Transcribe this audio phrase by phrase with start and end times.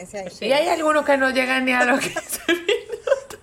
[0.00, 0.46] diferencia.
[0.46, 3.38] Y hay algunos que no llegan ni a los 15 minutos.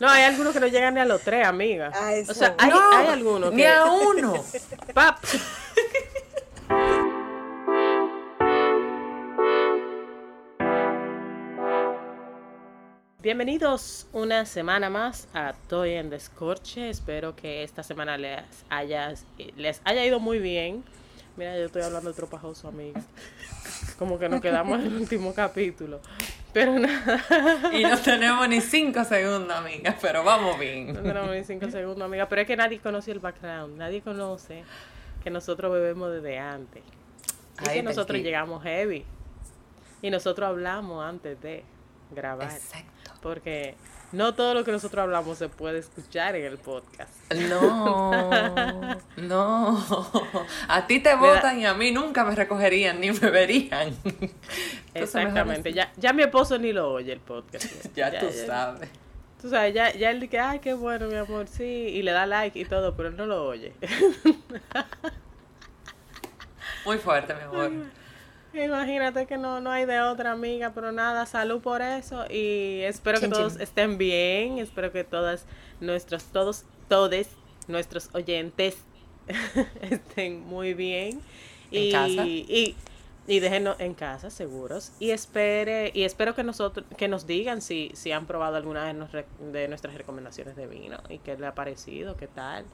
[0.00, 1.92] No, hay algunos que no llegan ni a los tres, amiga.
[2.12, 2.32] Eso.
[2.32, 3.56] O sea, hay, No, hay algunos que...
[3.56, 4.44] Ni a uno.
[4.94, 5.18] Pap.
[13.20, 16.88] Bienvenidos una semana más a Toy en Descorche.
[16.88, 19.12] Espero que esta semana les haya,
[19.56, 20.84] les haya ido muy bien.
[21.36, 23.00] Mira, yo estoy hablando de tropajoso, amiga.
[23.98, 26.00] Como que nos quedamos en el último capítulo.
[26.52, 27.70] Pero nada.
[27.72, 30.94] Y no tenemos ni 5 segundos, amiga, pero vamos No bien.
[30.94, 32.26] tenemos ni cinco segundos, amiga.
[32.28, 33.76] Pero es que nadie conoce el background.
[33.76, 34.64] Nadie conoce
[35.22, 36.82] que nosotros bebemos desde antes.
[37.64, 39.04] Y Ay, que nosotros llegamos heavy.
[40.00, 41.64] Y nosotros hablamos antes de
[42.12, 42.50] grabar.
[42.50, 43.12] Exacto.
[43.20, 43.74] Porque
[44.12, 47.12] no todo lo que nosotros hablamos se puede escuchar en el podcast.
[47.32, 48.20] No,
[49.16, 49.86] no.
[50.68, 53.88] A ti te votan y a mí nunca me recogerían ni me verían.
[53.88, 54.30] Entonces,
[54.94, 55.72] Exactamente.
[55.72, 57.66] Ya, ya mi esposo ni lo oye el podcast.
[57.94, 58.88] Ya, tú sabes.
[59.40, 61.64] Tú sabes, ya, ya él dice, ay, qué bueno, mi amor, sí.
[61.64, 63.72] Y le da like y todo, pero él no lo oye.
[66.84, 67.70] Muy fuerte, mi amor.
[68.52, 73.20] Imagínate que no, no hay de otra amiga, pero nada, salud por eso y espero
[73.20, 73.60] que todos chin.
[73.60, 75.46] estén bien, espero que todas
[75.80, 78.86] nuestros, todos, todes, nuestros oyentes
[79.82, 81.22] estén muy bien
[81.72, 82.30] En y, casa.
[82.48, 82.76] y,
[83.26, 87.90] y déjenos en casa seguros y espere y espero que nosotros que nos digan si,
[87.94, 91.54] si han probado alguna de, nos- de nuestras recomendaciones de vino y qué le ha
[91.54, 92.64] parecido, qué tal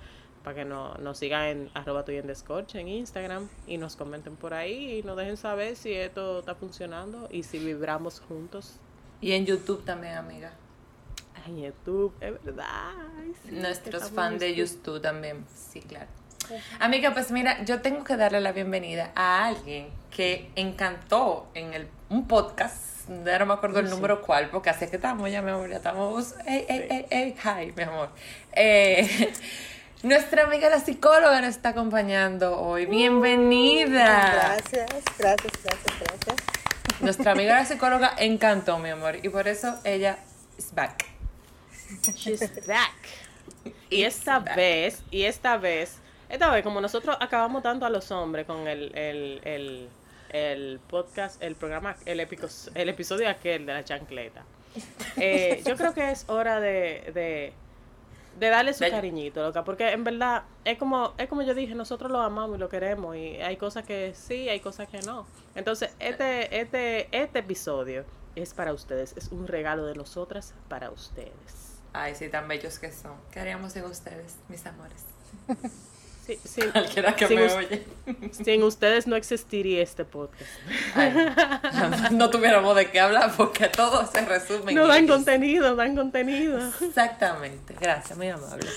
[0.44, 4.36] para que no, nos sigan en arroba tuyo en descorche en Instagram y nos comenten
[4.36, 8.74] por ahí y nos dejen saber si esto está funcionando y si vibramos juntos
[9.22, 10.52] Y en YouTube también, amiga.
[11.46, 12.66] en YouTube, es verdad.
[13.18, 15.44] ay, sí, Nuestros fans de YouTube también.
[15.54, 16.06] Sí, claro.
[16.78, 21.88] Amiga, pues mira, yo tengo que darle la bienvenida a alguien que encantó en el,
[22.10, 23.08] un podcast.
[23.24, 23.94] Ya no me acuerdo el Sí.
[23.94, 26.34] número cuál, porque así que estamos ya, mi amor, ya estamos.
[26.46, 28.10] Ey, ey, ey, ey, hi, mi amor.
[28.52, 29.32] Eh,
[30.04, 32.84] nuestra amiga la psicóloga nos está acompañando hoy.
[32.84, 34.34] Bienvenida.
[34.34, 36.36] Gracias, gracias, gracias, gracias.
[37.00, 40.18] Nuestra amiga la psicóloga encantó, mi amor, y por eso ella
[40.58, 41.06] is back.
[42.14, 42.92] She's back.
[43.88, 45.96] Y esta vez, y esta vez,
[46.28, 49.88] esta vez, como nosotros acabamos tanto a los hombres con el, el, el,
[50.28, 54.44] el podcast, el programa, el, épico, el episodio aquel de la chancleta,
[55.16, 57.52] eh, yo creo que es hora de, de,
[58.38, 61.74] de darle su De- cariñito, loca, porque en verdad es como, es como yo dije,
[61.74, 65.26] nosotros lo amamos y lo queremos, y hay cosas que sí, hay cosas que no.
[65.54, 71.80] Entonces, este, este, este episodio es para ustedes, es un regalo de nosotras para ustedes.
[71.92, 73.12] Ay, sí, tan bellos que son.
[73.30, 75.04] ¿Qué haríamos sin ustedes, mis amores?
[76.24, 76.62] Sí, sí.
[76.72, 77.84] Cualquiera que sin, me oye.
[78.32, 80.50] sin ustedes no existiría este podcast.
[80.94, 81.12] Ay,
[82.12, 85.16] no tuviéramos de qué hablar porque todo se resume No dan ellos.
[85.16, 86.58] contenido, dan contenido.
[86.80, 87.74] Exactamente.
[87.78, 88.68] Gracias, muy amable.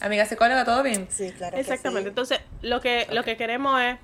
[0.00, 1.06] Amiga psicóloga, ¿todo bien?
[1.10, 1.54] Sí, claro.
[1.54, 2.04] que Exactamente.
[2.04, 2.08] sí.
[2.08, 3.98] Entonces, lo que, lo que queremos es.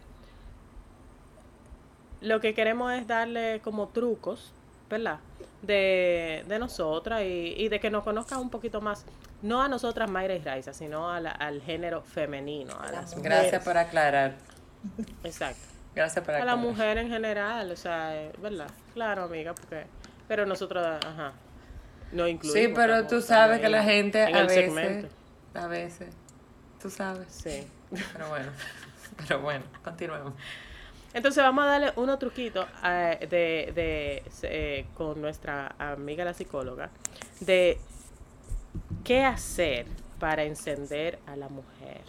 [2.20, 4.52] Lo que queremos es darle como trucos,
[4.90, 5.18] ¿verdad?
[5.62, 9.04] De, de nosotras y, y de que nos conozcan un poquito más.
[9.42, 12.72] No a nosotras, Mayra y Raiza, sino a la- al género femenino.
[12.74, 13.14] A A la las.
[13.22, 13.64] Gracias mujeres.
[13.64, 14.34] por aclarar.
[15.24, 15.60] Exacto.
[15.94, 16.56] Gracias por A aclarar.
[16.58, 18.68] la mujer en general, o sea, eh, ¿verdad?
[18.94, 19.84] Claro, amiga, porque.
[20.28, 21.32] Pero nosotros, ajá.
[22.12, 22.60] No incluimos.
[22.60, 25.08] Sí, pero tú sabes que la gente en a veces, segmento.
[25.54, 26.14] a veces,
[26.80, 27.26] tú sabes.
[27.30, 27.66] Sí.
[28.12, 28.50] Pero bueno,
[29.16, 30.34] pero bueno, continuemos.
[31.16, 36.90] Entonces vamos a darle unos truquitos eh, de, de, eh, con nuestra amiga la psicóloga
[37.40, 37.78] de
[39.02, 39.86] qué hacer
[40.20, 42.02] para encender a la mujer.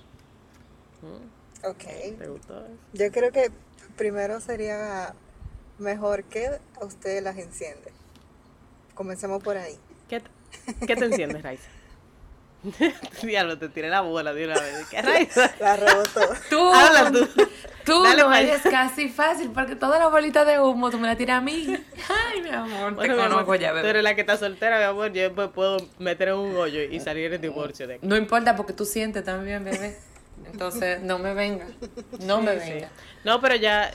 [1.01, 1.67] ¿Mm?
[1.67, 2.17] Ok.
[2.19, 2.75] ¿Te gustó eso?
[2.91, 3.49] Yo creo que
[3.95, 5.13] primero sería
[5.79, 6.47] mejor que
[6.81, 7.93] a ustedes las enciende.
[8.93, 9.77] Comencemos por ahí.
[10.09, 11.69] ¿Qué, te- qué te enciendes, Raiza?
[13.23, 14.87] Diablo, te tiré la bola de una vez.
[14.89, 15.29] ¿Qué?
[15.59, 16.21] La rebotó.
[16.49, 17.27] Tú, Habla tú.
[17.85, 21.15] tú Dale no eres casi fácil porque toda la bolita de humo tú me la
[21.15, 21.67] tiras a mí.
[22.09, 23.89] Ay, mi amor, Bueno, te conozco ya, tú bebé.
[23.91, 25.13] eres la que está soltera, mi amor.
[25.13, 27.99] Yo me puedo meter en un hoyo y salir en divorcio de.
[28.01, 29.97] No importa porque tú sientes también, bebé.
[30.51, 31.65] Entonces, no me venga.
[32.21, 32.69] No me Sí, sí.
[32.73, 32.89] venga.
[33.23, 33.91] No, pero ya.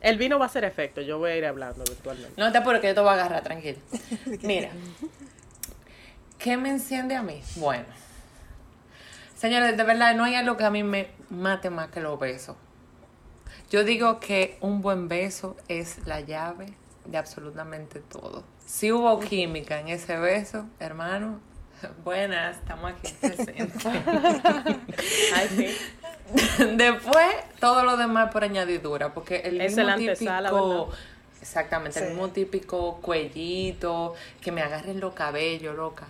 [0.00, 1.00] El vino va a hacer efecto.
[1.00, 2.34] Yo voy a ir hablando virtualmente.
[2.40, 3.78] No te apures que yo te voy a agarrar, tranquilo.
[4.42, 4.70] Mira.
[6.42, 7.40] ¿Qué me enciende a mí?
[7.54, 7.84] Bueno.
[9.36, 12.56] Señores, de verdad, no hay algo que a mí me mate más que los besos.
[13.70, 16.74] Yo digo que un buen beso es la llave
[17.04, 18.42] de absolutamente todo.
[18.66, 21.38] Si hubo química en ese beso, hermano,
[22.04, 23.86] buenas, estamos aquí presentes.
[25.34, 25.76] Ay, sí.
[26.76, 27.26] Después,
[27.60, 30.90] todo lo demás por añadidura, porque el Es mismo el típico...
[31.40, 32.04] Exactamente, Sí.
[32.04, 36.06] el mismo típico cuellito, que me agarren los cabellos, loca.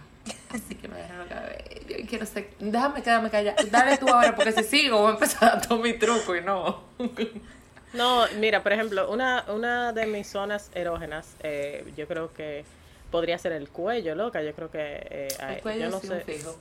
[0.53, 2.01] Así que me agarren los cabellos.
[2.01, 2.51] Y quiero ser.
[2.59, 3.57] Déjame quedarme callada.
[3.71, 6.83] Dale tú ahora, porque si sigo voy a empezar a todo mi truco y no.
[7.95, 12.65] No, mira, por ejemplo, una, una de mis zonas erógenas, eh, yo creo que
[13.11, 14.43] podría ser el cuello, loca.
[14.43, 14.79] Yo creo que.
[15.11, 16.15] eh, ay, El cuello yo no sí, sé.
[16.15, 16.57] un fijo.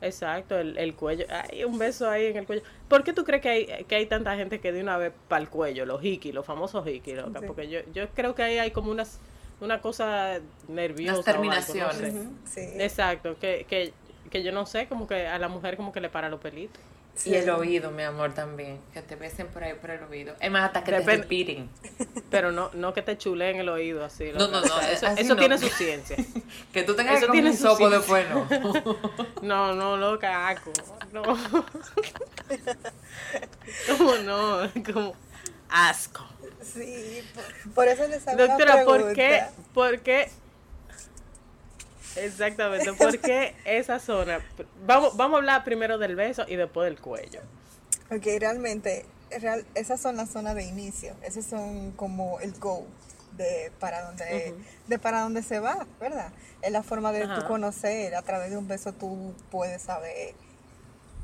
[0.00, 1.26] Exacto, el, el cuello.
[1.30, 2.62] Hay un beso ahí en el cuello.
[2.88, 5.40] ¿Por qué tú crees que hay, que hay tanta gente que de una vez para
[5.42, 7.38] el cuello, los hiki, los famosos hiki, loca?
[7.38, 7.46] Sí.
[7.46, 9.20] Porque yo, yo creo que ahí hay como unas,
[9.60, 11.14] una cosa nerviosa.
[11.20, 11.96] Unas o algo, no terminaciones.
[11.96, 12.10] sé.
[12.10, 12.60] Ujú, Sí.
[12.82, 13.92] Exacto, que, que,
[14.30, 16.80] que yo no sé, como que a la mujer como que le para los pelitos.
[17.16, 17.30] Sí.
[17.30, 18.80] Y el oído, mi amor, también.
[18.92, 20.34] Que te besen por ahí por el oído.
[20.40, 21.70] Es más, hasta que te Depende- respiren.
[22.30, 24.32] Pero no, no que te chuleen el oído así.
[24.34, 25.36] No, no, no, eso eso no.
[25.40, 26.16] tiene su ciencia.
[26.72, 27.98] Que tú tengas Eso que comer tiene un sopo ciencia.
[27.98, 28.26] después,
[29.42, 29.70] no.
[29.70, 30.72] No, no, loca, aco.
[31.12, 31.22] No.
[33.96, 34.58] ¿Cómo no?
[34.92, 35.14] Como
[35.68, 36.24] asco.
[36.62, 39.14] Sí, por, por eso les hago Doctora, ¿por pregunta.
[39.14, 39.44] qué?
[39.72, 40.30] ¿Por qué?
[42.16, 44.40] Exactamente, ¿por qué esa zona?
[44.86, 47.40] Vamos, vamos a hablar primero del beso y después del cuello.
[48.10, 49.06] Ok, realmente,
[49.40, 51.14] real, esas son las zonas de inicio.
[51.22, 52.86] Esos son como el go
[53.36, 54.54] de para donde,
[54.86, 56.32] de para dónde se va, ¿verdad?
[56.62, 57.40] Es la forma de Ajá.
[57.40, 58.14] tú conocer.
[58.14, 60.34] A través de un beso tú puedes saber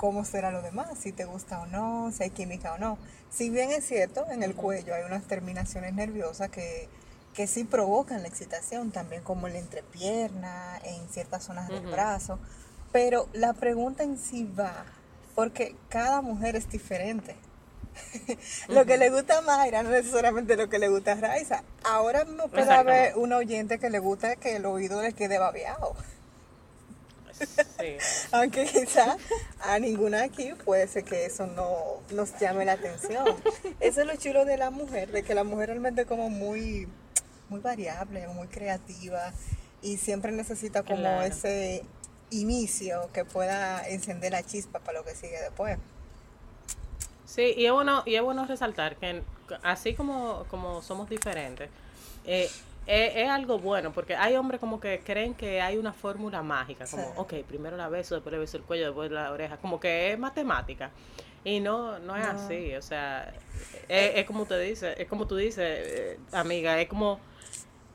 [0.01, 2.97] cómo será lo demás, si te gusta o no, si hay química o no.
[3.29, 6.89] Si bien es cierto, en el cuello hay unas terminaciones nerviosas que,
[7.35, 12.39] que sí provocan la excitación, también como en la entrepierna, en ciertas zonas del brazo.
[12.93, 14.87] Pero la pregunta en sí va,
[15.35, 17.37] porque cada mujer es diferente.
[18.69, 21.63] lo que le gusta a Mayra no es necesariamente lo que le gusta a Raiza.
[21.85, 25.95] Ahora mismo puede haber un oyente que le gusta que el oído le quede babeado.
[27.79, 27.97] Sí.
[28.33, 29.17] Aunque quizá
[29.61, 33.25] a ninguna aquí puede ser que eso no nos llame la atención.
[33.81, 36.89] Eso es lo chulo de la mujer, de que la mujer realmente es como muy,
[37.49, 39.33] muy variable, muy creativa
[39.83, 41.23] y siempre necesita como Claro.
[41.23, 41.85] ese
[42.31, 45.79] inicio que pueda encender la chispa para lo que sigue después.
[47.27, 49.23] Sí, y es bueno, y es bueno resaltar que
[49.63, 51.71] así como, como somos diferentes,
[52.25, 52.51] eh,
[52.87, 56.87] es, es algo bueno, porque hay hombres como que creen que hay una fórmula mágica,
[56.87, 57.11] como, Sí.
[57.17, 60.19] ok, primero la beso, después le beso el cuello, después la oreja, como que es
[60.19, 60.91] matemática.
[61.45, 62.31] Y no, no es No.
[62.33, 63.33] así, o sea,
[63.89, 67.19] es, es como te dice, es como tú dices, eh, amiga, es como,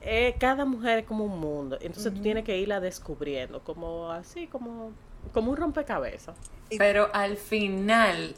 [0.02, 4.48] eh, cada mujer es como un mundo, entonces tú tienes que irla descubriendo, como así,
[4.48, 4.92] como,
[5.34, 6.36] como un rompecabezas.
[6.78, 8.36] Pero al final,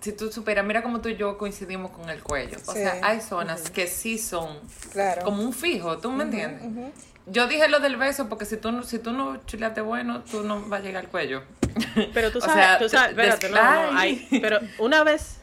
[0.00, 2.56] si tú superas, mira como tú y yo coincidimos con el cuello.
[2.66, 2.78] O Sí.
[2.78, 4.58] sea, hay zonas que sí son
[4.92, 5.22] Claro.
[5.24, 6.92] como un fijo, ¿tú me entiendes?
[7.26, 10.42] Yo dije lo del beso porque si tú no, si tú no chuleaste bueno, tú
[10.42, 11.42] no vas a llegar al cuello.
[12.14, 13.58] Pero tú O sabes, sea, tú sabes, espérate, no,
[13.96, 15.40] hay- pero una vez,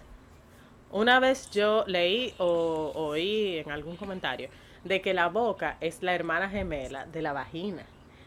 [0.92, 4.50] una vez yo leí o oí en algún comentario
[4.84, 7.84] de que la boca es la hermana gemela de la vagina.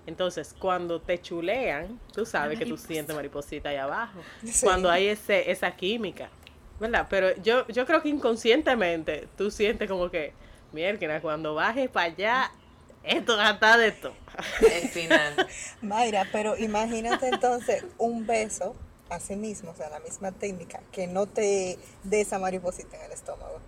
[0.06, 4.20] Entonces, cuando te chulean, tú sabes que tú sientes mariposita ahí abajo.
[4.44, 4.64] Sí.
[4.64, 6.30] Cuando hay ese, esa química,
[6.80, 7.06] ¿verdad?
[7.08, 10.32] Pero yo, yo creo que inconscientemente tú sientes como que,
[10.72, 12.52] mierda, cuando bajes para allá,
[13.02, 14.12] esto va a estar de esto.
[14.60, 15.48] El final.
[15.82, 18.74] Mayra, pero imagínate entonces un beso,
[19.10, 23.12] así mismo, o sea, la misma técnica, que no te dé esa mariposita en el
[23.12, 23.60] estómago.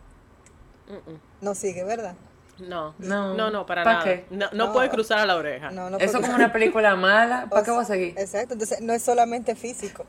[1.40, 2.14] No sigue, ¿verdad?
[2.58, 3.34] No, No.
[3.34, 4.04] no, no, para ¿Pa' nada.
[4.04, 4.26] qué?
[4.30, 4.72] No, no No.
[4.72, 5.70] puede cruzar a la oreja.
[5.70, 8.14] No, no Eso como una película mala, ¿para O qué voy a seguir?
[8.18, 10.04] Exacto, entonces no es solamente físico.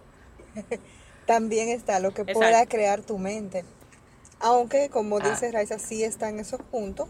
[1.26, 2.40] También está lo que Exacto.
[2.40, 3.64] pueda crear tu mente.
[4.42, 5.30] Aunque, como Ah.
[5.30, 7.08] dice Raiza, sí están esos puntos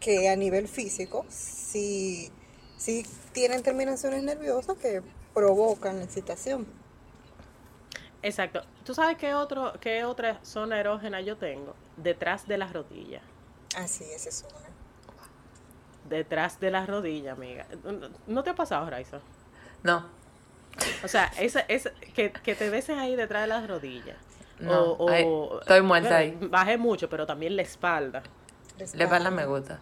[0.00, 2.30] que a nivel físico sí,
[2.76, 5.00] sí tienen terminaciones nerviosas que
[5.32, 6.66] provocan la excitación.
[8.22, 8.62] Exacto.
[8.84, 11.74] ¿Tú sabes qué, otro, qué otra zona erógena yo tengo?
[11.96, 13.22] Detrás de las rodillas.
[13.74, 14.46] Así es eso.
[14.50, 14.66] ¿no?
[16.08, 17.66] Detrás de las rodillas, amiga.
[18.26, 19.18] ¿No te ha pasado, Raiza?
[19.82, 20.06] No,
[21.04, 24.16] O sea, esa, esa, que, que te besen ahí detrás de las rodillas.
[24.60, 26.48] No, o, ahí- o- estoy muerta bueno, ahí.
[26.48, 28.22] Bajé mucho, pero también la espalda.
[28.78, 29.80] la espalda me gusta.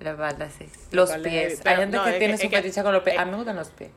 [0.00, 0.68] La espalda, sí.
[0.92, 1.52] Los espalda pies.
[1.54, 3.14] es- pero Hay gente no, que es tiene que- su es fetiche con los pies.
[3.16, 3.90] es- A mí me gustan los pies.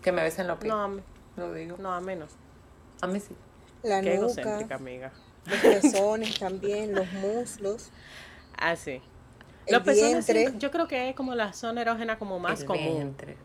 [0.00, 0.72] Que me besen los pies.
[0.72, 1.02] No, a mí,
[1.36, 1.76] Lo digo.
[1.78, 2.26] no, a mí no.
[3.00, 3.34] A mí sí.
[3.82, 5.12] La Qué nuca, egocéntrica, amiga.
[5.46, 7.90] Los pezones también, los muslos,
[8.56, 9.00] Ah, sí.
[9.66, 10.58] el Los pezones, sí, vientre.
[10.58, 12.94] yo creo que es como la zona erógena como más El común.
[12.94, 13.36] vientre.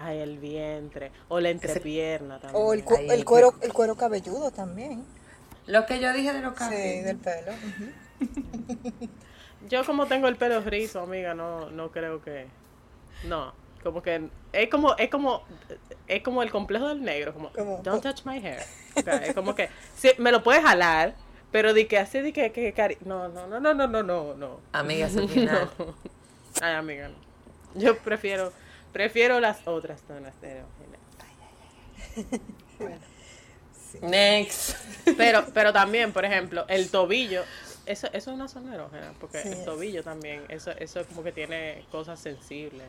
[0.00, 1.10] Ay, el vientre.
[1.28, 2.62] O la entrepierna también.
[2.64, 5.04] O el, cu- Ahí el el cuero, el cuero cabelludo también.
[5.66, 7.04] Lo que yo dije de los Sí, cabellos.
[7.04, 7.52] del pelo.
[9.68, 12.46] Yo como tengo el pelo rizo, amiga, no, no creo que...
[13.24, 14.28] No, como que...
[14.52, 15.42] Es como, es como,
[16.06, 18.60] es como el complejo del negro, como, Como- don't touch my hair.
[18.96, 21.14] O sea, es como que, sí, me lo puedes jalar,
[21.50, 24.34] Pero di que así, di que, que cari no, no, no, no, no, no, no,
[24.34, 24.60] no.
[24.72, 25.70] Amigas, al final.
[25.78, 25.94] No.
[26.60, 27.14] Ay, amiga, no.
[27.80, 28.52] Yo prefiero,
[28.92, 31.00] prefiero las otras zonas erógenas.
[34.02, 34.76] Next.
[35.16, 37.42] Pero, pero también, por ejemplo, el tobillo,
[37.86, 39.48] eso, eso es una zona erógena, porque Sí.
[39.48, 42.86] el tobillo también, eso, eso como que tiene cosas sensibles.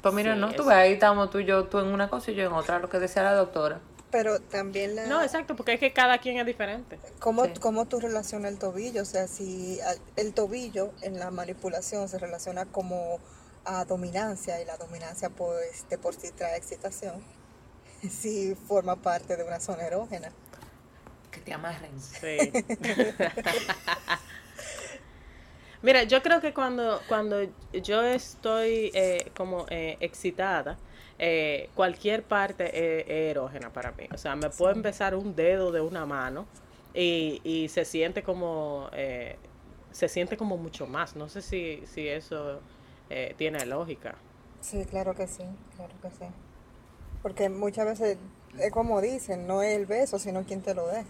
[0.00, 2.34] Pues mira, Sí, no, ves, ahí estamos tú y yo, tú en una cosa y
[2.34, 3.80] yo en otra, lo que decía la doctora.
[4.10, 5.06] Pero también la...
[5.06, 6.98] No, exacto, porque es que cada quien es diferente.
[7.20, 7.52] ¿Cómo, Sí.
[7.60, 9.02] ¿Cómo tú relacionas el tobillo?
[9.02, 13.20] O sea, si al- el tobillo en la manipulación se relaciona como
[13.64, 17.22] a dominancia y la dominancia pues de por sí trae excitación,
[18.10, 20.32] si forma parte de una zona erógena.
[21.30, 21.92] Que te amarren.
[22.00, 22.38] Sí.
[25.82, 27.38] Mira, yo creo que cuando, cuando
[27.72, 30.76] yo estoy eh, como eh, excitada,
[31.18, 34.08] eh, cualquier parte es, erógena para mí.
[34.12, 36.46] O sea, me puedo empezar un dedo de una mano
[36.94, 39.36] y, y se siente como eh,
[39.92, 41.16] se siente como mucho más.
[41.16, 42.60] No sé si, si eso
[43.08, 44.14] eh, tiene lógica.
[44.60, 45.44] Sí, claro que sí,
[45.76, 46.24] claro que sí.
[47.22, 48.18] Porque muchas veces
[48.58, 51.04] es como dicen, no es el beso, sino quien te lo dé.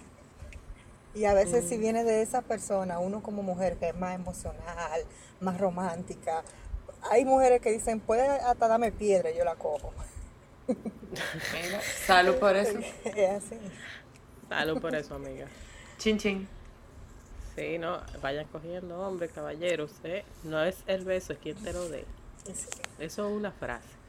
[1.14, 5.02] Y a veces si viene de esa persona, uno como mujer que es más emocional,
[5.40, 6.45] más romántica,
[7.11, 9.93] hay mujeres que dicen, puede hasta darme piedra, y yo la cojo.
[10.69, 12.79] Mira, salud por eso.
[13.05, 13.59] es así.
[14.49, 15.47] Salud por eso, amiga.
[15.99, 16.49] Chin chin.
[17.57, 19.93] Sí, no, vayan cogiendo, hombre, caballeros.
[20.05, 20.25] ¿eh?
[20.45, 22.05] No es el beso, es quien te lo dé.
[22.45, 22.69] Sí.
[22.99, 24.00] Eso es una frase.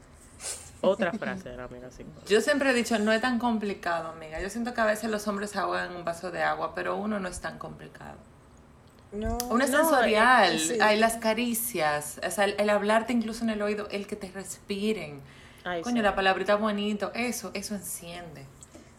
[0.82, 1.88] Otra frase de la amiga.
[2.28, 4.40] Yo siempre he dicho, no es tan complicado, amiga.
[4.40, 6.96] Yo siento que a veces los hombres se ahogan en un vaso de agua, pero
[6.96, 8.16] uno no es tan complicado.
[9.12, 10.78] No, Uno es No, sensorial, eh, sí.
[10.80, 14.30] hay las caricias, o sea, el, el hablarte incluso en el oído, el que te
[14.30, 15.20] respiren.
[15.64, 16.02] Ay, Coño, sí.
[16.02, 18.46] la palabrita bonito, eso, eso enciende.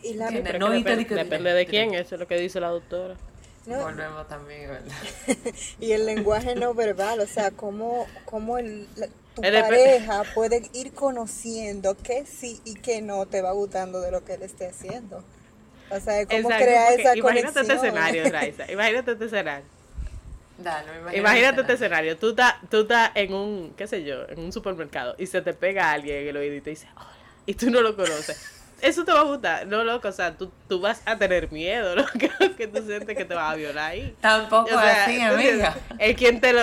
[0.04, 0.84] y la, no que-
[1.16, 3.16] depende de quién, eso es lo que dice la doctora.
[3.66, 4.94] No, Volvemos también, ¿verdad?
[5.80, 10.70] y el lenguaje no verbal, o sea, cómo, cómo el, la- tu dep- pareja puede
[10.74, 14.68] ir conociendo qué sí y qué no te va gustando de lo que él esté
[14.68, 15.24] haciendo.
[15.90, 17.78] O sea, cómo Exacto, crear esa imagínate este conexión.
[17.78, 18.72] escenario, Raiza.
[18.72, 19.66] Imagínate este escenario.
[20.58, 21.74] Dale, Imagínate este será.
[21.74, 22.18] escenario.
[22.18, 25.54] Tú estás tú estás en un, qué sé yo, en un supermercado y se te
[25.54, 27.08] pega alguien en el oído y te dice, hola,
[27.46, 28.38] y tú no lo conoces.
[28.84, 29.66] Eso te va a gustar.
[29.66, 32.06] No, loco, o sea, tú, tú vas a tener miedo, ¿no?
[32.58, 34.14] Que, tú sientes que te va a violar ahí.
[34.20, 35.78] Tampoco O sea, así, ¿tú amiga.
[35.98, 36.62] El quien te lo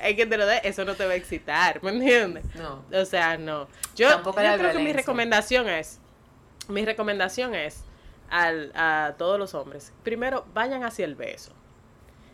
[0.00, 2.44] el quien te lo dé, eso no te va a excitar, ¿me entiendes?
[2.56, 2.84] No.
[2.92, 3.68] O sea, no.
[3.94, 6.00] Yo, yo creo que mi recomendación es,
[6.66, 7.84] mi recomendación es
[8.30, 11.52] al, a todos los hombres, primero vayan hacia el beso.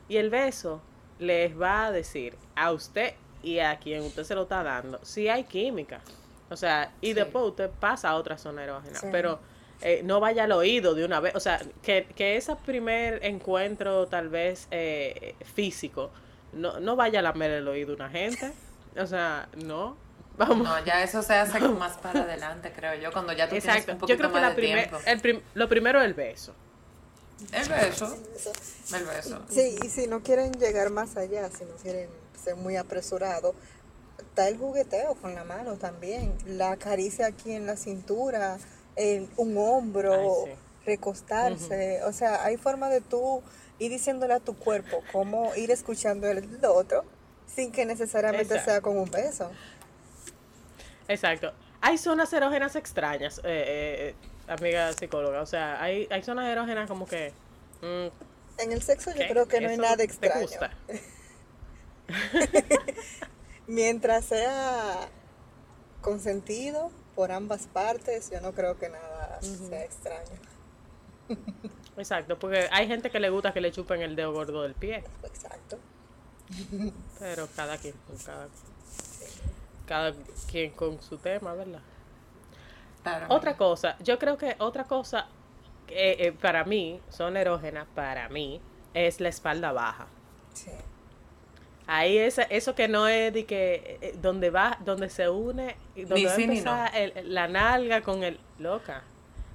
[0.09, 0.81] Y el beso
[1.19, 3.13] les va a decir a usted
[3.43, 6.01] y a quien usted se lo está dando si hay química.
[6.51, 7.13] O sea, y Sí.
[7.15, 8.99] después usted pasa a otra zona erógena.
[8.99, 9.07] Sí.
[9.11, 9.39] Pero
[9.83, 11.35] eh, no vaya al oído de una vez.
[11.35, 16.11] O sea, que, que ese primer encuentro tal vez eh, físico
[16.53, 18.53] no, no vaya a lamer el oído una gente.
[18.99, 19.97] O sea, no.
[20.37, 20.67] Vamos.
[20.67, 23.85] No, ya eso se hace como más para adelante, creo yo, cuando ya tú Exacto.
[23.85, 24.99] tienes un Yo poquito creo que más la de primer, tiempo.
[25.07, 26.55] el prim- lo primero es el beso.
[27.53, 28.17] El beso,
[28.95, 29.43] el beso.
[29.49, 32.09] Sí, y si no quieren llegar más allá, si no quieren
[32.43, 33.55] ser muy apresurados,
[34.41, 38.57] está el jugueteo con la mano también, la caricia aquí en la cintura,
[38.97, 40.59] en un hombro, Ay, sí.
[40.87, 43.43] recostarse, o sea, hay forma de tú
[43.79, 47.05] ir diciéndole a tu cuerpo cómo ir escuchando el otro
[47.55, 48.71] sin que necesariamente Exacto.
[48.71, 49.51] sea con un beso.
[51.09, 51.53] Exacto.
[51.83, 54.15] Hay zonas erógenas extrañas, eh, eh, eh,
[54.49, 55.43] amiga psicóloga.
[55.43, 57.33] O sea, hay, hay zonas erógenas como que...
[57.83, 60.43] mm, En el sexo yo creo que no hay ¿Eso nada te extraño.
[60.43, 60.71] gusta?
[63.71, 65.09] Mientras sea
[66.01, 70.41] consentido por ambas partes, yo no creo que nada sea extraño.
[71.97, 75.05] Exacto, porque hay gente que le gusta que le chupen el dedo gordo del pie.
[75.23, 75.79] Exacto.
[77.21, 78.49] Pero cada quien con cada,
[79.87, 80.15] cada
[80.51, 81.83] quien con su tema, ¿verdad?
[83.29, 85.29] Otra cosa, yo creo que otra cosa
[85.87, 88.61] que eh, para mí, son erógenas, para mí,
[88.95, 90.09] es la espalda baja.
[90.55, 90.73] Sí.
[91.93, 96.25] Ahí es eso que no es de que eh, donde va, donde se une, donde
[96.27, 99.03] va sí empezar el- la nalga con el loca.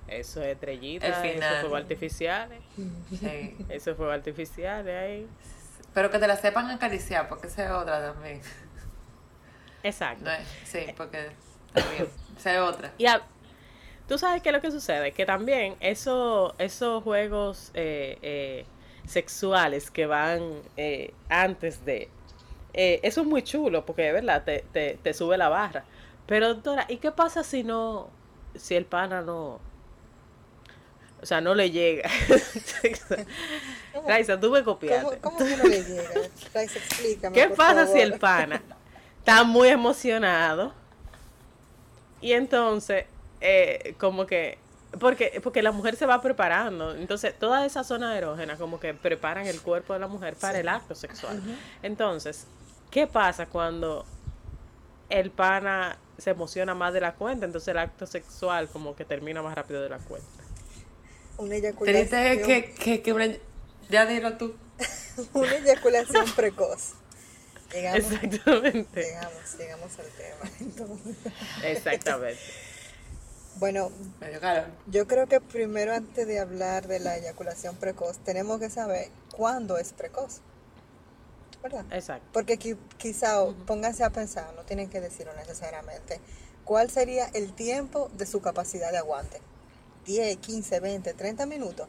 [0.07, 3.55] Eso es estrellita, El eso fuego artificiales, Sí.
[3.69, 5.27] eso es fuego artificiales ahí.
[5.93, 8.41] Pero que te la sepan acariciar, porque esa es otra también.
[9.83, 10.25] Exacto.
[10.25, 11.29] No es- sí, porque
[11.73, 12.91] también, esa es otra.
[12.97, 13.21] Y a-
[14.07, 18.65] tú sabes qué es lo que sucede, que también eso, esos juegos eh, eh,
[19.07, 22.09] sexuales que van eh, antes de,
[22.77, 25.85] eh, eso es muy chulo, porque de verdad te, te, te sube la barra.
[26.27, 28.09] Pero doctora, ¿y qué pasa si no,
[28.55, 29.61] si el pana no,
[31.21, 32.09] O sea, no le llega.
[34.07, 35.19] Raiza, tú me copiaste.
[35.19, 36.09] ¿Cómo, cómo que no le llega?
[36.53, 37.33] Raiza, explícame.
[37.33, 38.61] ¿Qué por pasa si el pana
[39.19, 40.73] está muy emocionado?
[42.19, 43.05] Y entonces,
[43.39, 44.57] eh, como que,
[44.99, 46.93] porque, porque la mujer se va preparando.
[46.95, 50.67] Entonces, toda esa zona erógena como que preparan el cuerpo de la mujer para el
[50.67, 51.41] acto sexual.
[51.83, 52.47] Entonces,
[52.95, 54.05] ¿qué pasa cuando
[55.09, 57.45] el pana se emociona más de la cuenta?
[57.45, 60.43] Entonces el acto sexual como que termina más rápido de la cuenta.
[61.37, 63.27] Una eyaculación, Triste que, que, que una-
[63.89, 64.55] Ya dilo tú.
[65.33, 66.93] una eyaculación precoz.
[67.73, 69.01] Llegamos, Exactamente.
[69.03, 70.51] llegamos, llegamos al tema.
[70.61, 71.15] Entonces,
[71.65, 72.39] Exactamente.
[73.57, 73.91] bueno,
[74.87, 79.77] yo creo que primero antes de hablar de la eyaculación precoz, tenemos que saber cuándo
[79.77, 80.39] es precoz.
[81.65, 81.83] ¿Verdad?
[81.89, 82.27] Exacto.
[82.31, 86.19] Porque qui- quizá o- pónganse a pensar, no tienen que decirlo necesariamente,
[86.63, 89.41] cuál sería el tiempo de su capacidad de aguante.
[90.05, 91.87] 10, 15, 20, 30 minutos.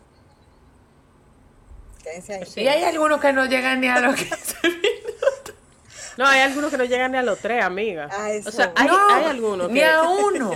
[2.03, 2.47] Quédense ahí.
[2.47, 2.63] Sí.
[2.63, 4.27] Y hay algunos que no llegan ni a lo que
[6.17, 8.09] No, hay algunos que no llegan ni a los tres, amiga.
[8.11, 9.85] A eso O sea, hay, No, hay algunos Ni que...
[9.85, 10.53] a uno.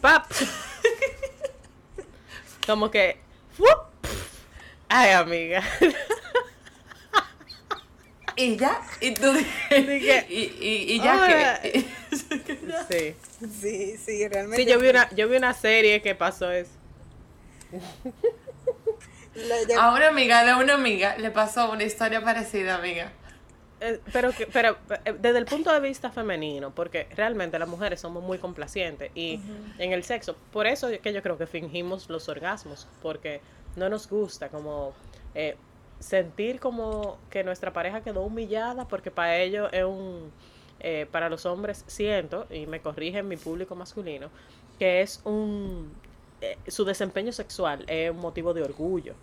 [0.00, 0.26] ¡Pap!
[2.66, 3.20] Como que...
[4.88, 5.62] Ay, amiga.
[8.36, 8.80] Y ya.
[9.00, 11.60] Y tú Dije, y, y, y ya "Ahora".
[11.62, 11.84] que.
[12.90, 13.48] Sí.
[13.60, 14.64] Sí, sí, realmente.
[14.64, 16.70] Sí, yo vi una, yo vi una serie que pasó eso.
[19.78, 23.12] A una amiga de una amiga le pasó una historia parecida, amiga.
[23.80, 28.00] Eh, pero que, pero eh, desde el punto de vista femenino, porque realmente las mujeres
[28.00, 29.38] somos muy complacientes y
[29.78, 33.42] en el sexo, por eso es que yo creo que fingimos los orgasmos, porque
[33.76, 34.94] no nos gusta como
[35.34, 35.56] eh,
[36.00, 40.30] sentir como que nuestra pareja quedó humillada, porque para ellos es un,
[40.80, 44.28] eh, para los hombres siento, y me corrigen mi público masculino,
[44.78, 45.90] que es un,
[46.42, 49.14] eh, su desempeño sexual es un motivo de orgullo.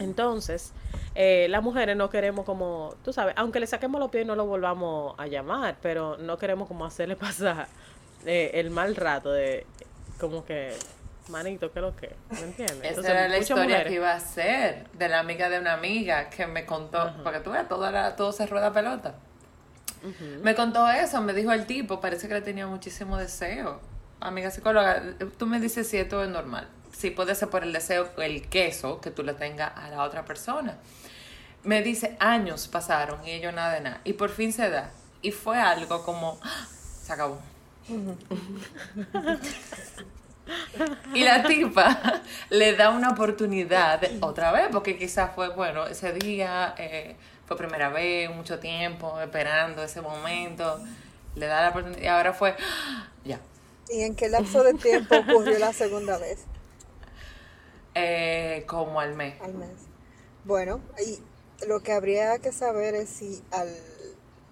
[0.00, 0.72] Entonces,
[1.14, 4.36] eh, las mujeres no queremos como, tú sabes, aunque le saquemos los pies y no
[4.36, 7.68] lo volvamos a llamar, pero no queremos como hacerle pasar
[8.26, 9.64] eh, el mal rato de
[10.20, 10.74] como que,
[11.28, 12.14] manito, ¿qué es lo que?
[12.30, 12.98] ¿Me entiendes?
[12.98, 16.28] Esa era la historia mujeres- que iba a ser de la amiga de una amiga
[16.30, 19.14] que me contó, porque tú ves, todo, era- todo se rueda pelota.
[20.42, 23.80] Me contó eso, me dijo el tipo, parece que le tenía muchísimo deseo.
[24.20, 25.02] Amiga psicóloga,
[25.36, 26.68] tú me dices si esto es normal.
[26.92, 30.24] Si puede ser por el deseo, el queso que tú le tengas a la otra
[30.24, 30.76] persona.
[31.64, 34.00] Me dice, años pasaron y ello nada de nada.
[34.04, 34.90] Y por fin se da.
[35.22, 36.66] Y fue algo como, ¡ah!
[37.02, 37.40] se acabó.
[41.14, 46.74] Y la tipa le da una oportunidad otra vez, porque quizás fue, bueno, ese día
[46.78, 50.80] eh, fue primera vez, mucho tiempo esperando ese momento.
[51.34, 53.08] Le da la oportunidad y ahora fue, ¡ah!
[53.24, 53.40] ya.
[53.88, 56.44] ¿Y en qué lapso de tiempo ocurrió la segunda vez?
[57.94, 59.40] Eh, como al mes.
[59.40, 59.70] Al mes.
[60.44, 61.18] Bueno, y
[61.66, 63.74] lo que habría que saber es si al,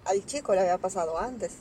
[0.05, 1.57] al chico le había pasado antes.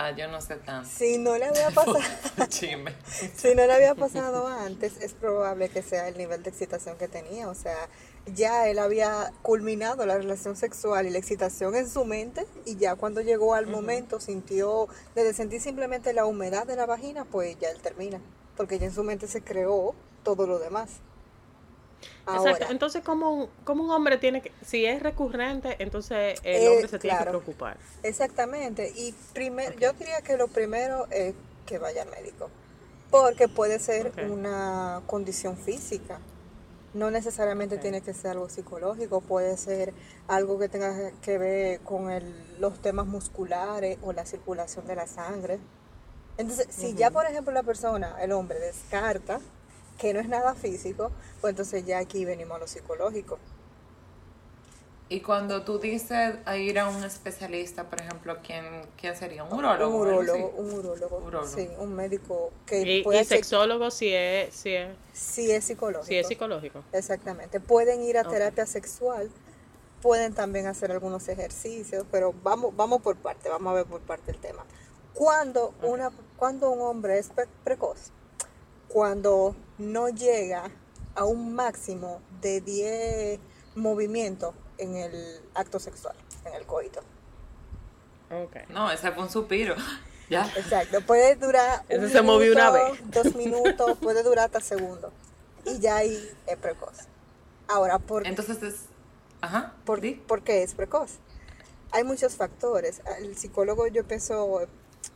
[0.00, 0.88] Ah, yo no sé tanto.
[0.88, 1.98] Si no le había pasado,
[2.48, 7.08] si no le había pasado antes, es probable que sea el nivel de excitación que
[7.08, 7.48] tenía.
[7.48, 7.88] O sea,
[8.32, 12.94] ya él había culminado la relación sexual y la excitación en su mente y ya
[12.94, 17.70] cuando llegó al momento sintió, desde sentir simplemente la humedad de la vagina, pues ya
[17.70, 18.20] él termina.
[18.56, 21.00] Porque ya en su mente se creó todo lo demás.
[22.26, 22.72] Ahora, Exacto.
[22.72, 26.88] Entonces, como un, como un hombre tiene que, si es recurrente, entonces el Eh, hombre
[26.88, 27.76] se tiene que preocupar.
[28.02, 28.92] Exactamente.
[28.94, 31.34] Y primer, yo diría que lo primero es
[31.66, 32.50] que vaya al médico.
[33.10, 36.18] Porque puede ser una condición física.
[36.94, 39.92] No necesariamente tiene que ser algo psicológico, puede ser
[40.26, 45.06] algo que tenga que ver con el- los temas musculares o la circulación de la
[45.06, 45.58] sangre.
[46.36, 49.40] Entonces, si ya, por ejemplo, la persona, el hombre, descarta
[49.98, 53.38] que no es nada físico, pues entonces ya aquí venimos a lo psicológico.
[55.10, 58.64] Y cuando tú dices a ir a un especialista, por ejemplo, ¿quién,
[59.00, 59.42] quién sería?
[59.42, 59.96] ¿Un urólogo?
[59.96, 61.46] Un urólogo, un urólogo, Urólogo.
[61.46, 66.06] sí, un médico que Y, pueda y sexólogo si es, si es, si es psicológico.
[66.06, 66.84] si es psicológico.
[66.92, 67.58] Exactamente.
[67.58, 69.30] Pueden ir a terapia sexual,
[70.02, 74.30] pueden también hacer algunos ejercicios, pero vamos, vamos por parte, vamos a ver por parte
[74.30, 74.66] el tema.
[75.14, 78.12] Cuando, una, cuando un hombre es pre- precoz,
[78.88, 80.70] cuando no llega
[81.14, 83.40] a un máximo de 10
[83.74, 86.14] movimientos en el acto sexual,
[86.44, 87.00] en el coito.
[88.30, 88.64] Okay.
[88.68, 89.74] No, ese fue un suspiro.
[90.30, 90.46] Ya.
[90.56, 93.00] Exacto, puede durar un se movió una vez.
[93.04, 95.10] dos minutos, puede durar hasta segundos.
[95.64, 96.98] Y ya ahí es precoz.
[97.66, 98.74] Ahora, ¿por, Entonces es...
[99.40, 99.72] Ajá.
[99.86, 101.12] por, por qué es precoz?
[101.92, 103.00] Hay muchos factores.
[103.18, 104.68] El psicólogo, yo pienso,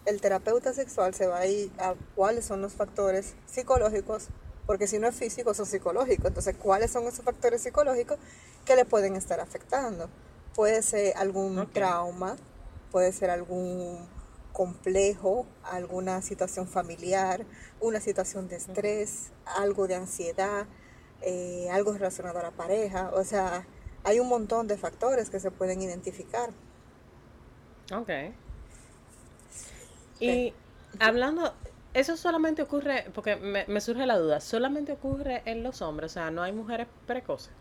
[0.06, 4.28] el terapeuta sexual se va a ir a cuáles son los factores psicológicos
[4.66, 6.26] porque si no es físico, son psicológicos.
[6.26, 8.18] Entonces, ¿cuáles son esos factores psicológicos
[8.64, 10.08] que le pueden estar afectando?
[10.54, 12.36] Puede ser algún trauma,
[12.90, 14.06] puede ser algún
[14.52, 17.44] complejo, alguna situación familiar,
[17.80, 20.66] una situación de estrés, algo de ansiedad,
[21.22, 23.10] eh, algo relacionado a la pareja.
[23.14, 23.66] O sea,
[24.04, 26.50] hay un montón de factores que se pueden identificar.
[27.92, 28.10] Ok.
[30.20, 30.54] Y
[31.00, 31.52] hablando,
[31.94, 36.14] eso solamente ocurre, porque me, me, surge la duda, solamente ocurre en los hombres, o
[36.14, 37.52] sea, no hay mujeres precoces.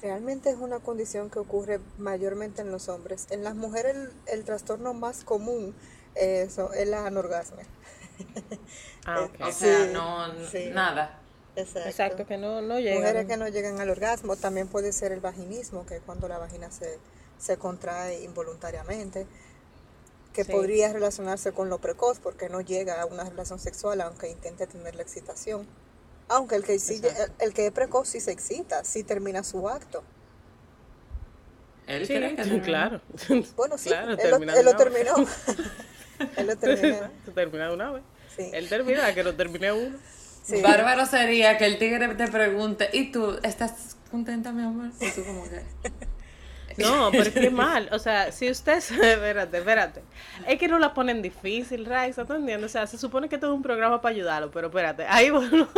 [0.00, 3.26] Realmente es una condición que ocurre mayormente en los hombres.
[3.30, 5.74] En las mujeres el, trastorno más común
[6.14, 7.66] eso, es la anorgasmia.
[9.06, 9.40] Ah, ok.
[9.40, 10.28] o sea, no,
[10.74, 11.18] nada.
[11.56, 11.88] Exacto.
[11.88, 12.98] Exacto, que no, no llegan.
[12.98, 16.36] Mujeres que no llegan al orgasmo, también puede ser el vaginismo, que es cuando la
[16.36, 16.98] vagina se,
[17.38, 19.26] se contrae involuntariamente
[20.38, 24.68] que podría relacionarse con lo precoz porque no llega a una relación sexual aunque intente
[24.68, 25.66] tener la excitación.
[26.28, 26.78] Aunque el que,
[27.40, 30.04] el, que es precoz sí se excita, sí termina su acto.
[31.88, 33.00] Él sí, claro.
[33.56, 34.54] Bueno, sí, él, lo, terminó.
[34.54, 35.14] él, lo, terminó.
[36.36, 37.10] él lo terminó.
[37.34, 38.02] termina una vez.
[38.36, 38.50] Sí.
[38.52, 39.98] Él termina, que lo termine uno.
[40.62, 44.90] Bárbaro sería que el tigre te pregunte, ¿y tú estás contenta, mi amor?
[45.00, 45.62] Y tú como que...
[46.78, 47.88] No, pero es que mal.
[47.92, 48.78] O sea, si usted.
[48.78, 50.02] espérate, espérate.
[50.46, 52.70] Es que no la ponen difícil, Raiza, ¿tú entiendes?
[52.70, 55.04] O sea, se supone que esto es un programa para ayudarlo, pero espérate.
[55.08, 55.68] Ahí bueno.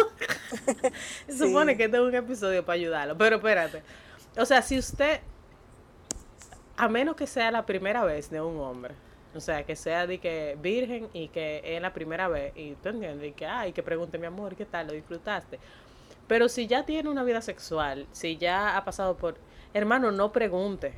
[1.27, 3.83] se supone que esto es un episodio para ayudarlo, pero espérate.
[4.37, 5.21] O sea, si usted.
[6.77, 8.95] A menos que sea la primera vez de un hombre.
[9.35, 12.53] O sea, que sea de que virgen y que es la primera vez.
[12.57, 14.89] Y tú entiendes, y que, ay, que pregunte mi amor, ¿qué tal?
[14.89, 15.61] ¿Lo disfrutaste?
[16.27, 19.37] Pero si ya tiene una vida sexual, si ya ha pasado por
[19.75, 20.95] hermano, no pregunte,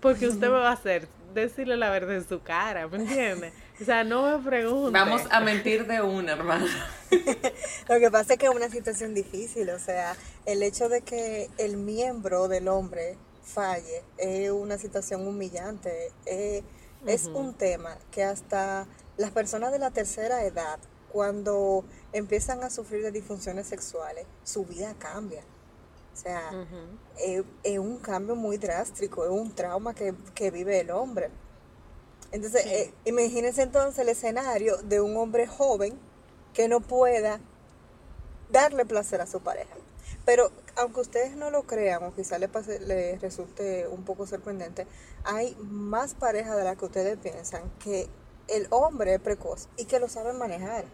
[0.00, 3.52] porque usted me va a hacer decirle la verdad en su cara, ¿me entiende?
[3.80, 4.92] O sea, no me pregunte.
[4.92, 6.66] Vamos a mentir de una, hermano.
[7.88, 11.50] Lo que pasa es que es una situación difícil, o sea, el hecho de que
[11.58, 19.30] el miembro del hombre falle es una situación humillante, es un tema que hasta las
[19.32, 20.78] personas de la tercera edad,
[21.12, 25.42] cuando empiezan a sufrir de disfunciones sexuales, su vida cambia.
[26.14, 26.52] O sea,
[27.18, 30.14] es, un cambio muy drástico, es un trauma que,
[30.52, 31.28] vive el hombre.
[32.30, 35.98] Entonces, eh, imagínense entonces el escenario de un hombre joven
[36.52, 37.40] que no pueda
[38.50, 39.74] darle placer a su pareja.
[40.24, 42.50] Pero aunque ustedes no lo crean o quizá les,
[42.82, 44.86] les resulte un poco sorprendente,
[45.24, 48.08] hay más parejas de las que ustedes piensan que
[48.46, 50.84] el hombre es precoz y que lo saben manejar.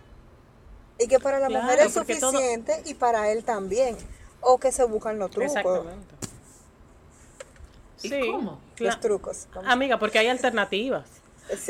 [0.98, 3.96] Y que para la mujer es suficiente y para él también
[4.40, 5.56] o que se buscan los trucos.
[5.56, 6.14] Exactamente.
[8.02, 8.60] ¿Y cómo?
[8.78, 9.48] Los trucos.
[9.66, 11.20] Amiga, porque hay alternativas.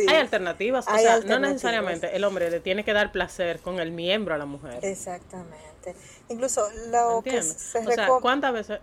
[0.09, 0.87] Hay alternativas.
[0.87, 4.39] o sea, no necesariamente el hombre le tiene que dar placer con el miembro a
[4.39, 4.79] la mujer.
[4.83, 5.95] Exactamente.
[6.29, 8.81] Incluso lo que se O sea, ¿cuántas veces?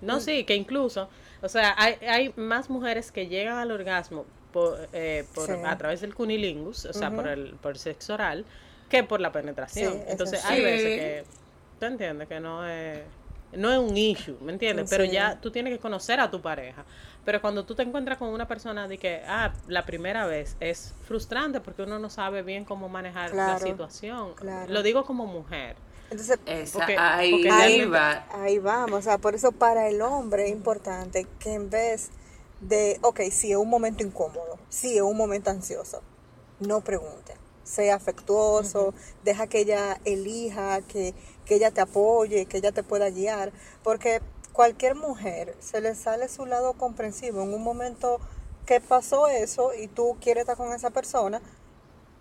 [0.00, 1.08] No, sí, que incluso,
[1.42, 6.00] o sea, hay, hay más mujeres que llegan al orgasmo por, eh, por a través
[6.02, 8.44] del cunilingus, o sea, por el por sexo oral,
[8.88, 10.02] que por la penetración.
[10.06, 11.24] Entonces hay veces que,
[11.78, 12.28] ¿tú entiendes?
[12.28, 13.00] Que no es,
[13.52, 14.88] no es un issue, ¿me entiendes?
[14.88, 16.84] Pero ya tú tienes que conocer a tu pareja.
[17.24, 20.94] Pero cuando tú te encuentras con una persona de que, ah, la primera vez es
[21.06, 24.34] frustrante porque uno no sabe bien cómo manejar la situación.
[24.68, 25.76] Lo digo como mujer.
[26.08, 26.38] Entonces,
[26.98, 28.26] ahí, va.
[28.30, 29.00] ahí vamos.
[29.00, 32.10] O sea, por eso para el hombre es importante que en vez
[32.60, 36.02] de, ok, si es un momento incómodo, si es un momento ansioso,
[36.60, 37.34] no pregunte
[37.66, 41.14] sea afectuoso, deja que ella elija, que,
[41.48, 43.52] ella te apoye, que ella te pueda guiar,
[43.82, 44.20] porque
[44.52, 48.20] cualquier mujer se le sale su lado comprensivo en un momento
[48.64, 51.42] que pasó eso y tú quieres estar con esa persona,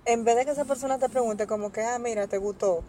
[0.06, 2.84] en vez de que esa persona te pregunte como que, ah, mira, te gustó,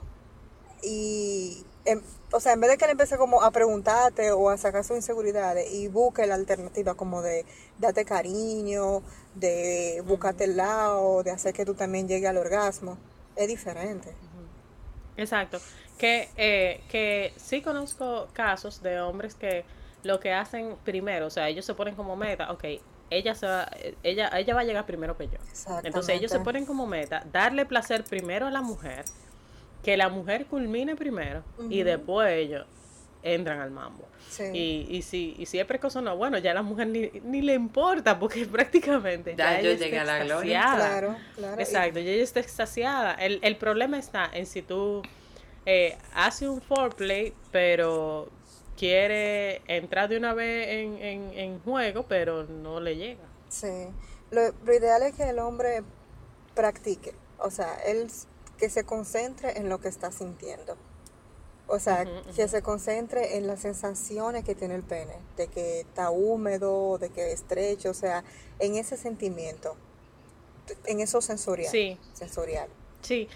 [0.82, 4.56] y Em, o sea, en vez de que él empiece como a preguntarte o a
[4.58, 7.46] sacar sus inseguridades y busque la alternativa como de
[7.78, 9.02] darte cariño,
[9.34, 12.98] de buscarte el lado, de hacer que tú también llegues al orgasmo,
[13.36, 14.12] es diferente.
[15.16, 15.58] Exacto.
[15.96, 19.64] Que, eh, que sí conozco casos de hombres que
[20.02, 22.64] lo que hacen primero, o sea, ellos se ponen como meta, ok,
[23.10, 23.70] ella se va,
[24.02, 25.38] ella, ella va a llegar primero que yo.
[25.84, 29.04] Entonces ellos se ponen como meta darle placer primero a la mujer
[29.82, 32.66] que la mujer culmine primero y después ellos
[33.22, 34.06] entran al mambo.
[34.52, 37.10] Y, y, si, y si es precoz o no, bueno, ya a la mujer ni,
[37.24, 40.62] ni le importa porque prácticamente ya, yo llegué a la gloria.
[40.74, 41.60] Claro, claro.
[41.60, 43.14] Exacto, y ella está extasiada.
[43.14, 45.02] El, el problema está en si tú
[45.64, 48.28] eh, haces un foreplay, pero
[48.76, 53.24] quiere entrar de una vez en, en, en juego, pero no le llega.
[53.48, 53.88] Sí,
[54.30, 55.82] lo, lo ideal es que el hombre
[56.54, 58.08] practique O sea, él
[58.58, 60.76] que se concentre en lo que está sintiendo.
[61.68, 66.10] O sea, que se concentre en las sensaciones que tiene el pene, de que está
[66.10, 68.22] húmedo, de que es estrecho, o sea,
[68.60, 69.74] en ese sentimiento,
[70.84, 71.70] en eso sensorial.
[71.70, 71.98] Sí.
[72.12, 72.68] Sensorial.
[73.02, 73.28] Sí,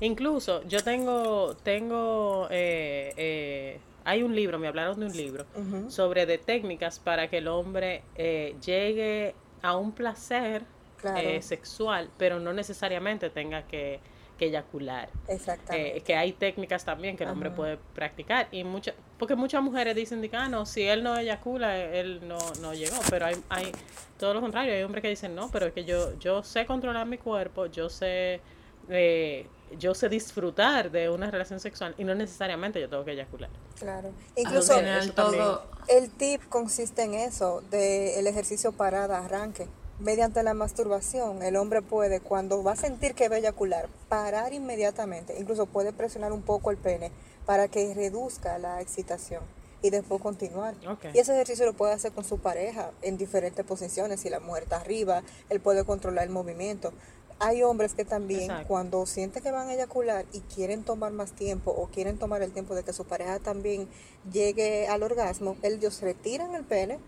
[0.00, 5.44] incluso yo tengo, tengo, eh, eh, hay un libro, me hablaron de un libro,
[5.88, 10.62] sobre de técnicas para que el hombre eh, llegue a un placer
[11.00, 11.18] Claro.
[11.28, 14.00] eh, sexual, pero no necesariamente tenga que
[14.44, 15.08] eyacular.
[15.28, 15.98] Exactamente.
[15.98, 17.56] Eh, que hay técnicas también que el hombre Ajá.
[17.56, 21.16] puede practicar y muchas porque muchas mujeres dicen de que, ah no si él no
[21.16, 23.72] eyacula él no, no llegó pero hay hay
[24.18, 27.06] todo lo contrario hay hombres que dicen no pero es que yo yo sé controlar
[27.06, 28.40] mi cuerpo yo sé
[28.88, 29.46] eh,
[29.78, 34.12] yo sé disfrutar de una relación sexual y no necesariamente yo tengo que eyacular Claro.
[34.36, 35.66] Incluso final todo...
[35.88, 39.66] el tip consiste en eso, de el ejercicio parada, arranque.
[40.00, 44.52] Mediante la masturbación, el hombre puede, cuando va a sentir que va a eyacular, parar
[44.52, 45.38] inmediatamente.
[45.38, 47.12] Incluso puede presionar un poco el pene
[47.46, 49.42] para que reduzca la excitación
[49.82, 50.74] y después continuar.
[51.12, 54.20] Y ese ejercicio lo puede hacer con su pareja en diferentes posiciones.
[54.20, 56.92] Si la mujer está arriba, él puede controlar el movimiento.
[57.38, 58.68] Hay hombres que también Exacto.
[58.68, 62.50] cuando sienten que van a eyacular y quieren tomar más tiempo o quieren tomar el
[62.52, 63.88] tiempo de que su pareja también
[64.32, 66.98] llegue al orgasmo, ellos retiran el pene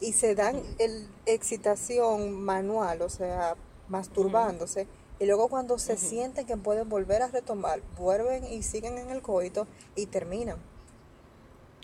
[0.00, 3.54] y se dan el excitación manual, o sea,
[3.88, 4.86] masturbándose.
[5.18, 9.22] Y luego cuando se sienten que pueden volver a retomar, vuelven y siguen en el
[9.22, 10.58] coito y terminan.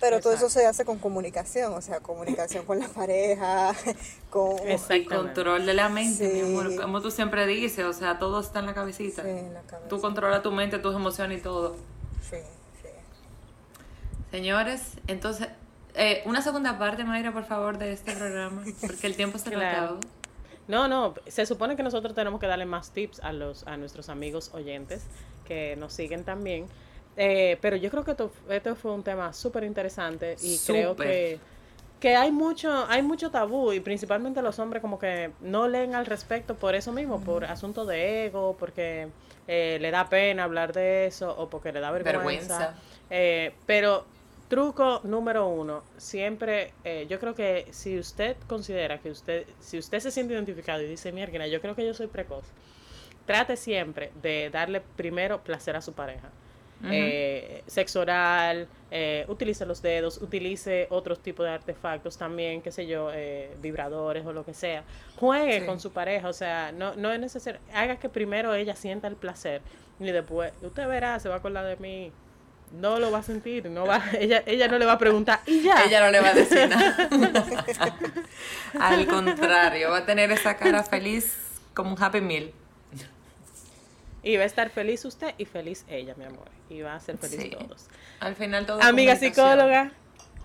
[0.01, 3.73] Pero todo eso se hace con comunicación, o sea, comunicación con la pareja,
[4.31, 4.57] con...
[4.69, 6.51] El control de la mente, mi Sí.
[6.57, 9.23] amor, como tú siempre dices, o sea, todo está en la cabecita.
[9.23, 9.89] Sí, en la cabeza.
[9.89, 11.77] Tú controlas tu mente, tus emociones y todo.
[12.29, 12.37] Sí,
[12.83, 12.89] sí.
[14.31, 15.49] Señores, entonces,
[15.95, 19.85] eh, una segunda parte, Mayra, por favor, de este programa, porque el tiempo se Claro.
[19.85, 20.01] acabó.
[20.69, 24.09] No, no, se supone que nosotros tenemos que darle más tips a los a nuestros
[24.09, 25.05] amigos oyentes
[25.47, 26.67] que nos siguen también.
[27.17, 31.39] Eh, pero yo creo que esto, esto fue un tema súper interesante y creo que,
[32.01, 36.07] que hay mucho hay mucho tabú y principalmente los hombres como que no leen al
[36.07, 39.09] respecto por eso mismo, por asunto de ego, porque
[39.49, 42.23] eh, le da pena hablar de eso o porque le da vergüenza.
[42.23, 42.75] Vergüenza.
[43.11, 44.07] Eh, pero
[44.53, 49.99] truco número uno, siempre, eh, yo creo que si usted considera que usted, si usted
[50.01, 52.45] se siente identificado y dice, mierda, yo creo que yo soy precoz,
[53.25, 56.29] trate siempre de darle primero placer a su pareja.
[56.85, 62.87] Eh, sexo oral, eh, utilice los dedos, utilice otros tipos de artefactos también, qué sé
[62.87, 64.85] yo, eh, vibradores o lo que sea.
[65.17, 65.67] Juegue Sí.
[65.67, 69.17] con su pareja, o sea, no, no es necesario, haga que primero ella sienta el
[69.17, 69.63] placer
[69.99, 72.13] y después, usted verá, se va a acordar de mí,
[72.73, 75.63] no lo va a sentir, no va, ella, ella no le va a preguntar, y
[75.63, 75.85] ya.
[75.85, 77.09] Ella no le va a decir nada.
[78.81, 81.37] Al contrario, va a tener esa cara feliz
[81.75, 82.53] como un Happy Meal.
[84.25, 86.49] Y va a estar feliz usted y feliz ella, mi amor.
[86.71, 87.51] Y va a ser feliz Sí.
[87.51, 87.89] todos.
[88.21, 89.91] Al final todo Amiga psicóloga,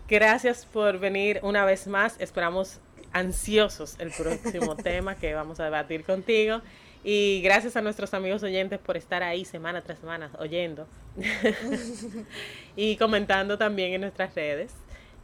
[0.07, 2.15] gracias por venir una vez más.
[2.19, 2.79] Esperamos
[3.13, 6.61] ansiosos el próximo tema que vamos a debatir contigo.
[7.09, 10.89] Y gracias a nuestros amigos oyentes por estar ahí semana tras semana oyendo
[12.75, 14.73] y comentando también en nuestras redes.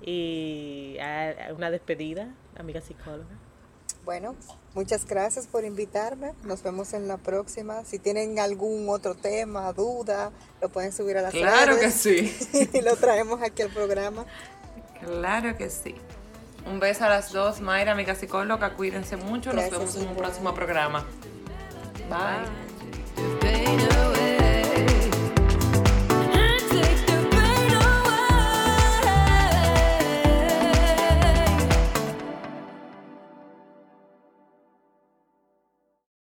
[0.02, 3.36] Y a- a una despedida, amiga psicóloga.
[4.06, 4.34] Bueno,
[4.74, 6.32] muchas gracias por invitarme.
[6.44, 7.84] Nos vemos en la próxima.
[7.84, 12.34] Si tienen algún otro tema, duda, lo pueden subir a las Claro que sí.
[12.74, 14.26] y lo traemos aquí al programa.
[15.02, 15.96] Claro que sí.
[16.66, 18.74] Un beso a las dos, Mayra, amiga psicóloga.
[18.76, 19.52] Cuídense mucho.
[19.52, 21.06] Nos vemos en un próximo programa.
[22.10, 22.46] Bye.
[22.46, 22.63] Bye.